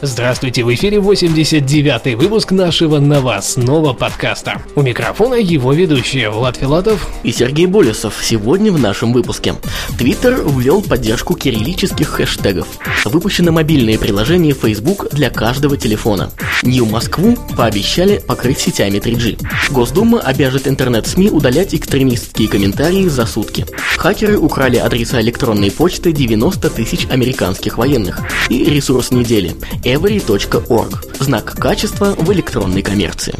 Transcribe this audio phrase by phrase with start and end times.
[0.00, 4.62] Здравствуйте, в эфире 89-й выпуск нашего новостного подкаста.
[4.76, 8.14] У микрофона его ведущие Влад Филатов и Сергей Болесов.
[8.22, 9.56] Сегодня в нашем выпуске.
[9.98, 12.68] Твиттер ввел поддержку кириллических хэштегов.
[13.06, 16.30] Выпущено мобильное приложение Facebook для каждого телефона.
[16.62, 19.44] Нью Москву пообещали покрыть сетями 3G.
[19.70, 23.66] Госдума обяжет интернет-СМИ удалять экстремистские комментарии за сутки.
[23.96, 28.20] Хакеры украли адреса электронной почты 90 тысяч американских военных.
[28.48, 29.56] И ресурс недели
[29.88, 33.34] every.org– знак качества в электронной коммерции.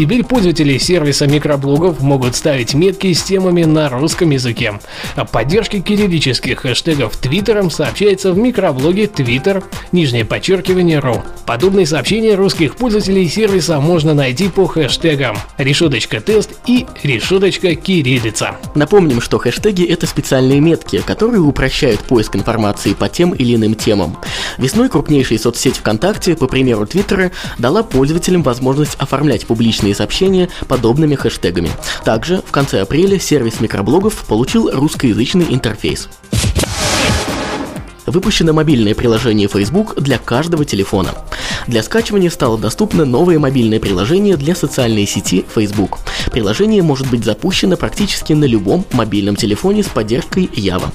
[0.00, 4.80] Теперь пользователи сервиса микроблогов могут ставить метки с темами на русском языке.
[5.14, 11.22] О поддержке кириллических хэштегов Твиттером сообщается в микроблоге Twitter, нижнее подчеркивание ру.
[11.44, 18.56] Подобные сообщения русских пользователей сервиса можно найти по хэштегам решеточка тест и решеточка кириллица.
[18.74, 24.16] Напомним, что хэштеги это специальные метки, которые упрощают поиск информации по тем или иным темам.
[24.56, 31.14] Весной крупнейшая соцсеть ВКонтакте, по примеру Твиттера, дала пользователям возможность оформлять публичные личные сообщения подобными
[31.14, 31.70] хэштегами.
[32.04, 36.08] Также в конце апреля сервис микроблогов получил русскоязычный интерфейс.
[38.06, 41.10] Выпущено мобильное приложение Facebook для каждого телефона.
[41.68, 45.98] Для скачивания стало доступно новое мобильное приложение для социальной сети Facebook.
[46.32, 50.90] Приложение может быть запущено практически на любом мобильном телефоне с поддержкой Java.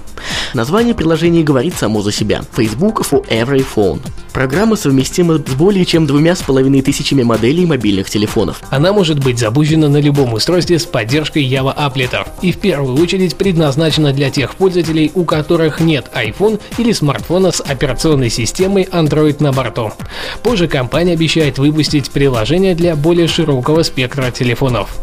[0.54, 4.02] Название приложения говорит само за себя– Facebook for Every Phone.
[4.36, 8.62] Программа совместима с более чем двумя с половиной тысячами моделей мобильных телефонов.
[8.70, 13.38] Она может быть запущена на любом устройстве с поддержкой Java Applet и в первую очередь
[13.38, 19.54] предназначена для тех пользователей, у которых нет iPhone или смартфона с операционной системой Android на
[19.54, 19.94] борту.
[20.44, 24.98] Позже компания обещает выпустить приложение для более широкого спектра телефонов.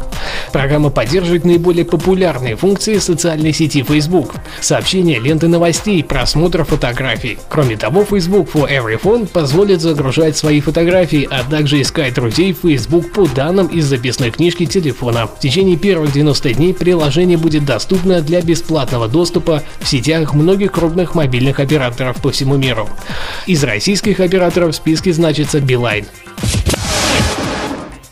[0.53, 7.39] Программа поддерживает наиболее популярные функции социальной сети Facebook– сообщения, ленты новостей, просмотр фотографий.
[7.49, 12.59] Кроме того, Facebook for Every Phone позволит загружать свои фотографии, а также искать друзей в
[12.61, 15.27] Facebook по данным из записной книжки телефона.
[15.27, 21.15] В течение первых 90 дней приложение будет доступно для бесплатного доступа в сетях многих крупных
[21.15, 22.89] мобильных операторов по всему миру.
[23.47, 26.05] Из российских операторов в списке значится Билайн.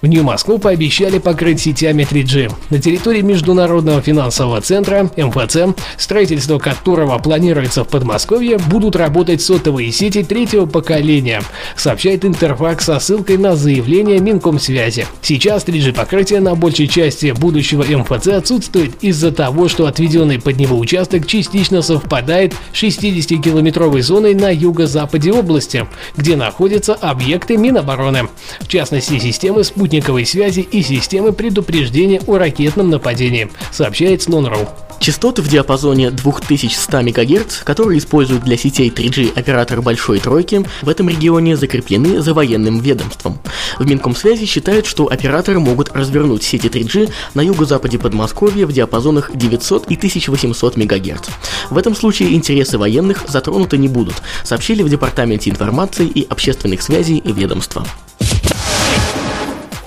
[0.02, 2.50] В Нью-Москву пообещали покрыть сетями 3G.
[2.70, 10.22] На территории Международного финансового центра МФЦ, строительство которого планируется в Подмосковье, будут работать сотовые сети
[10.22, 11.42] третьего поколения,
[11.76, 15.06] сообщает Интерфакс со ссылкой на заявление Минкомсвязи.
[15.20, 20.78] Сейчас 3G покрытие на большей части будущего МФЦ отсутствует из-за того, что отведенный под него
[20.78, 25.86] участок частично совпадает с 60-километровой зоной на юго-западе области,
[26.16, 28.28] где находятся объекты Минобороны.
[28.60, 34.68] В частности, системы спутниковой спутниковой связи и системы предупреждения о ракетном нападении, сообщает Слон.ру.
[35.00, 41.08] Частоты в диапазоне 2100 МГц, которые используют для сетей 3G оператор Большой Тройки, в этом
[41.08, 43.40] регионе закреплены за военным ведомством.
[43.80, 49.90] В Минкомсвязи считают, что операторы могут развернуть сети 3G на юго-западе Подмосковья в диапазонах 900
[49.90, 51.28] и 1800 МГц.
[51.70, 57.20] В этом случае интересы военных затронуты не будут, сообщили в Департаменте информации и общественных связей
[57.24, 57.84] ведомства.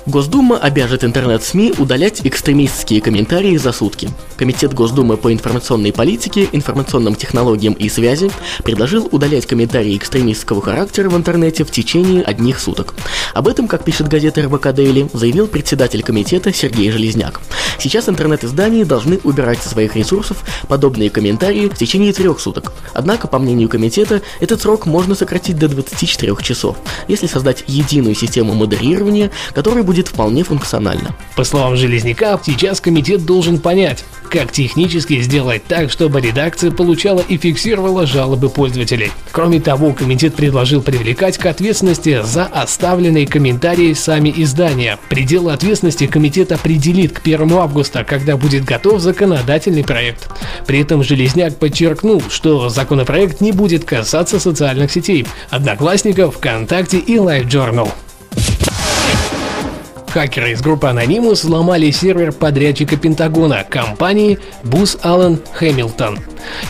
[0.06, 4.09] Госдума обяжет интернет-СМИ удалять экстремистские комментарии за сутки.
[4.36, 8.30] Комитет Госдумы по информационной политике, информационным технологиям и связи
[8.66, 12.96] предложил удалять комментарии экстремистского характера в интернете в течение одних суток.
[13.34, 17.40] Об этом, как пишет газета РБК Дейли, заявил председатель комитета Сергей Железняк.
[17.80, 22.74] Сейчас интернет-издания должны убирать со своих ресурсов подобные комментарии в течение трех суток.
[22.94, 26.75] Однако, по мнению комитета, этот срок можно сократить до 24 часов,
[27.08, 31.16] если создать единую систему модерирования, которая будет будет вполне функционально.
[31.36, 37.38] По словам Железняка, сейчас комитет должен понять, как технически сделать так, чтобы редакция получала и
[37.38, 39.12] фиксировала жалобы пользователей.
[39.31, 44.98] Кроме того, комитет предложил привлекать к ответственности за оставленные комментарии сами издания.
[45.10, 50.28] Пределы ответственности комитет определит к 1 августа, когда будет готов законодательный проект.
[50.66, 57.92] При этом Железняк подчеркнул, что законопроект не будет касаться социальных сетей, Одноклассников, ВКонтакте и LiveJournal.
[60.13, 66.19] Хакеры из группы Anonymous взломали сервер подрядчика Пентагона компании Bus Allen Hamilton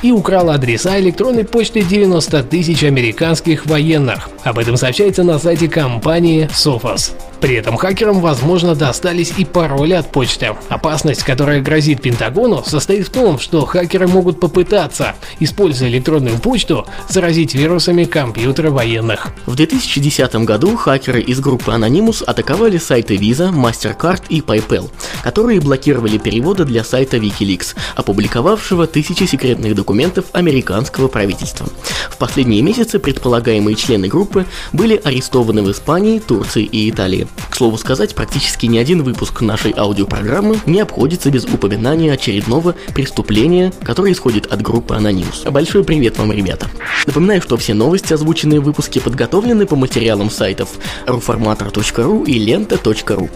[0.01, 4.29] и украл адреса электронной почты 90 тысяч американских военных.
[4.45, 7.11] Об этом сообщается на сайте компании Sophos.
[7.43, 10.55] При этом хакерам, возможно, достались и пароли от почты.
[10.69, 17.53] Опасность, которая грозит Пентагону, состоит в том, что хакеры могут попытаться, используя электронную почту, заразить
[17.53, 19.27] вирусами компьютеры военных.
[19.45, 24.89] В 2010 году хакеры из группы Anonymous атаковали сайты Visa, MasterCard и PayPal,
[25.21, 31.67] которые блокировали переводы для сайта Wikileaks, опубликовавшего тысячи секретных документов американского правительства.
[32.09, 37.27] В последние месяцы предполагаемые члены группы были арестованы в Испании, Турции и Италии.
[37.49, 43.71] К слову сказать, практически ни один выпуск нашей аудиопрограммы не обходится без упоминания очередного преступления,
[43.83, 45.49] которое исходит от группы Anonymous.
[45.51, 46.67] Большой привет вам, ребята!
[47.05, 50.69] Напоминаю, что все новости, озвученные в выпуске, подготовлены по материалам сайтов
[51.05, 53.29] ruformator.ru и lenta.ru.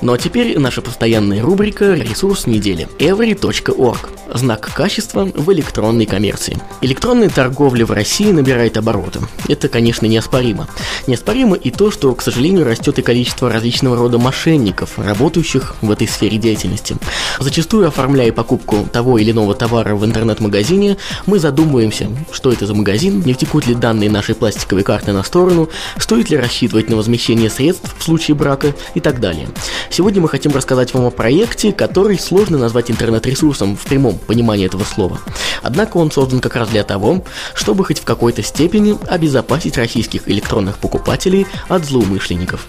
[0.00, 4.08] Ну а теперь наша постоянная рубрика «Ресурс недели» every.org.
[4.32, 6.56] Знак качества в электронной коммерции.
[6.82, 9.20] Электронная торговля в России набирает обороты.
[9.48, 10.68] Это, конечно, неоспоримо.
[11.06, 16.06] Неоспоримо и то, что, к сожалению, растет и количество различного рода мошенников, работающих в этой
[16.06, 16.96] сфере деятельности.
[17.40, 23.22] Зачастую, оформляя покупку того или иного товара в интернет-магазине, мы задумываемся, что это за магазин,
[23.24, 27.96] не втекут ли данные нашей пластиковой карты на сторону, стоит ли рассчитывать на возмещение средств
[27.98, 29.48] в случае брака и так далее.
[29.90, 34.84] Сегодня мы хотим рассказать вам о проекте, который сложно назвать интернет-ресурсом в прямом понимании этого
[34.84, 35.18] слова.
[35.62, 37.24] Однако он создан как раз для того,
[37.54, 42.66] чтобы хоть в какой-то степени обезопасить российских электронных покупателей от злоумышленников.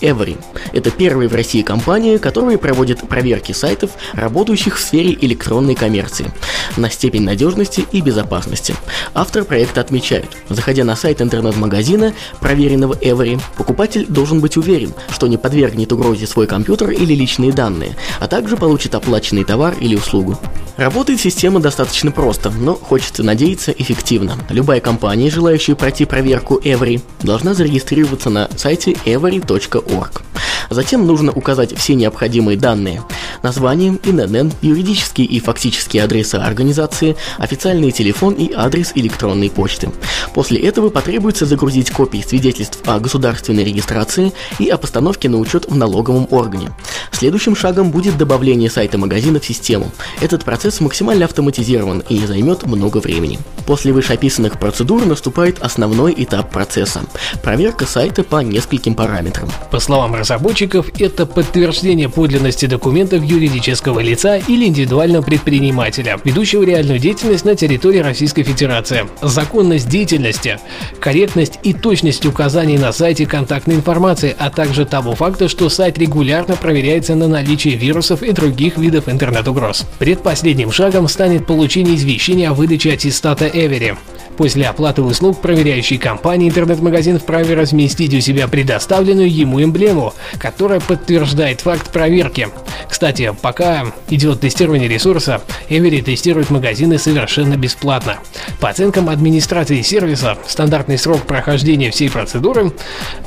[0.00, 0.36] Every–
[0.72, 6.32] это первая в России компания, которая проводит проверки сайтов, работающих в сфере электронной коммерции,
[6.76, 8.74] на степень надежности и безопасности.
[9.14, 15.38] Автор проекта отмечает, заходя на сайт интернет-магазина, проверенного Every, покупатель должен быть уверен, что не
[15.38, 20.38] подвергнет угрозе свой компьютер или личные данные, а также получит оплаченный товар или услугу.
[20.76, 24.36] Работает система достаточно просто, но хочется надеяться эффективно.
[24.50, 30.22] Любая компания, желающая пройти проверку Every, должна зарегистрироваться на сайте every.org.
[30.70, 33.02] Затем нужно указать все необходимые данные.
[33.42, 39.90] Название, ИНН, юридические и фактические адреса организации, официальный телефон и адрес электронной почты.
[40.34, 45.76] После этого потребуется загрузить копии свидетельств о государственной регистрации и о постановке на учет в
[45.76, 46.70] налоговом органе.
[47.12, 49.90] Следующим шагом будет добавление сайта магазина в систему.
[50.20, 53.38] Этот процесс максимально автоматизирован и займет много времени.
[53.66, 57.02] После вышеописанных процедур наступает основной этап процесса–
[57.42, 59.48] проверка сайта по нескольким параметрам.
[59.70, 67.44] По словам разработчиков, это подтверждение подлинности документов юридического лица или индивидуального предпринимателя, ведущего реальную деятельность
[67.44, 70.58] на территории Российской Федерации, законность деятельности,
[71.00, 76.56] корректность и точность указаний на сайте контактной информации, а также того факта, что сайт регулярно
[76.56, 79.84] проверяется на наличие вирусов и других видов интернет-угроз.
[79.98, 83.94] Предпоследним шагом станет получение извещения о выдаче аттестата Эвери.
[84.36, 91.60] После оплаты услуг проверяющей компании интернет-магазин вправе разместить у себя предоставленную ему эмблему, которая подтверждает
[91.60, 92.48] факт проверки.
[92.88, 98.18] Кстати, пока идет тестирование ресурса, Эвери тестирует магазины совершенно бесплатно.
[98.60, 102.72] По оценкам администрации сервиса, стандартный срок прохождения всей процедуры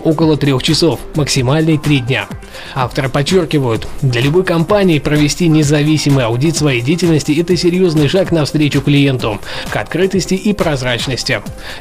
[0.03, 2.27] около трех часов, максимальный три дня.
[2.75, 9.39] Авторы подчеркивают, для любой компании провести независимый аудит своей деятельности– это серьезный шаг навстречу клиенту,
[9.69, 10.96] к открытости и прозрачности.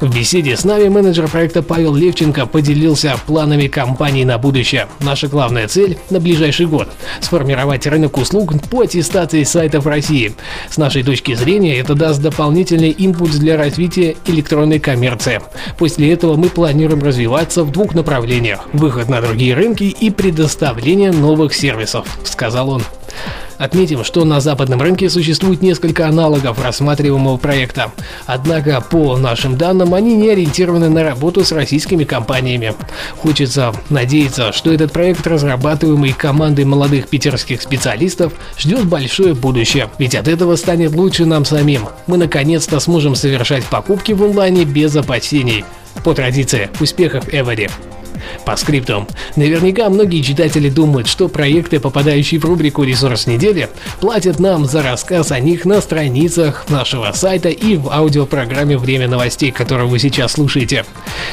[0.00, 4.88] В беседе с нами менеджер проекта Павел Левченко поделился планами компании на будущее.
[5.00, 6.88] Наша главная цель на ближайший год–
[7.20, 10.34] сформировать рынок услуг по аттестации сайтов России.
[10.70, 15.40] С нашей точки зрения это даст дополнительный импульс для развития электронной коммерции.
[15.78, 21.54] После этого мы планируем развиваться в двух направлениях– выход на другие рынки и предоставление новых
[21.54, 22.82] сервисов, сказал он.
[23.58, 27.92] Отметим, что на западном рынке существует несколько аналогов рассматриваемого проекта.
[28.26, 32.74] Однако, по нашим данным, они не ориентированы на работу с российскими компаниями.
[33.16, 39.88] Хочется надеяться, что этот проект, разрабатываемый командой молодых питерских специалистов, ждет большое будущее.
[39.98, 41.88] Ведь от этого станет лучше нам самим.
[42.06, 45.64] Мы наконец-то сможем совершать покупки в онлайне без опасений.
[46.04, 47.70] По традиции, успехов Эвери!
[48.44, 49.06] По скриптам.
[49.36, 53.68] Наверняка многие читатели думают, что проекты, попадающие в рубрику «Ресурс недели»,
[54.00, 59.50] платят нам за рассказ о них на страницах нашего сайта и в аудиопрограмме «Время новостей»,
[59.50, 60.84] которую вы сейчас слушаете.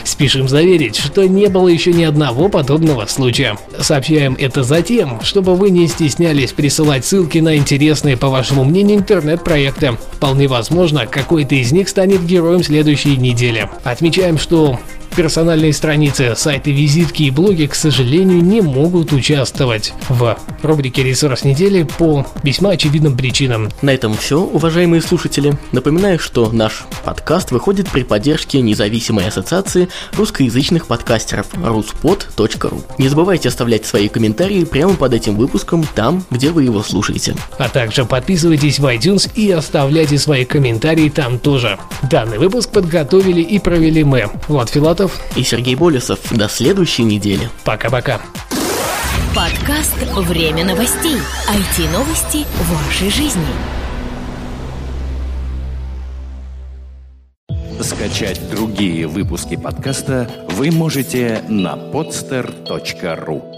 [0.03, 3.57] Спешим заверить, что не было еще ни одного подобного случая.
[3.79, 8.97] Сообщаем это за тем, чтобы вы не стеснялись присылать ссылки на интересные, по вашему мнению,
[8.97, 9.97] интернет-проекты.
[10.13, 13.69] Вполне возможно, какой-то из них станет героем следующей недели.
[13.83, 14.79] Отмечаем, что
[15.15, 21.83] Персональные страницы, сайты, визитки и блоги, к сожалению, не могут участвовать в рубрике «Ресурс недели»
[21.83, 23.69] по весьма очевидным причинам.
[23.83, 25.55] На этом все, уважаемые слушатели.
[25.71, 32.81] Напоминаю, что наш подкаст выходит при поддержке независимой ассоциации русскоязычных подкастеров ruspod.ru.
[32.97, 37.35] Не забывайте оставлять свои комментарии прямо под этим выпуском, там, где вы его слушаете.
[37.59, 41.77] А также подписывайтесь в iTunes и оставляйте свои комментарии там тоже.
[42.09, 45.02] Данный выпуск подготовили и провели мы, Влад Филатов
[45.35, 46.19] и Сергей Болесов.
[46.31, 47.49] До следующей недели.
[47.63, 48.21] Пока-пока.
[49.35, 51.17] Подкаст «Время новостей».
[51.49, 53.45] IT-новости вашей жизни.
[57.81, 63.52] Скачать другие выпуски подкаста вы можете на podster.ru